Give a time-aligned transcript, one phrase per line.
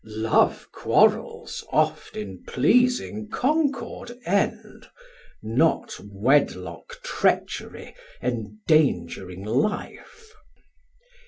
[0.03, 4.87] Sam: Love quarrels oft in pleasing concord end,
[5.43, 10.33] Not wedlock trechery endangering life.